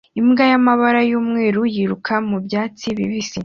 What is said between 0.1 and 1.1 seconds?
Imbwa y'amabara